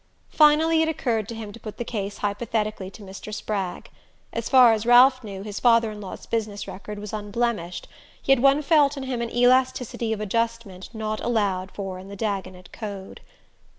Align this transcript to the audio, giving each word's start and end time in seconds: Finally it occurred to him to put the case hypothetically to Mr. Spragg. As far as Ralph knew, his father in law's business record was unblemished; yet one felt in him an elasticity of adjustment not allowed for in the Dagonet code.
Finally 0.31 0.81
it 0.81 0.89
occurred 0.89 1.27
to 1.29 1.35
him 1.35 1.51
to 1.51 1.59
put 1.59 1.77
the 1.77 1.83
case 1.85 2.17
hypothetically 2.17 2.89
to 2.89 3.03
Mr. 3.03 3.31
Spragg. 3.31 3.91
As 4.33 4.49
far 4.49 4.73
as 4.73 4.83
Ralph 4.83 5.23
knew, 5.23 5.43
his 5.43 5.59
father 5.59 5.91
in 5.91 6.01
law's 6.01 6.25
business 6.25 6.67
record 6.67 6.97
was 6.97 7.13
unblemished; 7.13 7.87
yet 8.23 8.39
one 8.39 8.63
felt 8.63 8.97
in 8.97 9.03
him 9.03 9.21
an 9.21 9.29
elasticity 9.29 10.11
of 10.11 10.19
adjustment 10.19 10.89
not 10.95 11.19
allowed 11.19 11.69
for 11.71 11.99
in 11.99 12.07
the 12.07 12.17
Dagonet 12.17 12.71
code. 12.71 13.21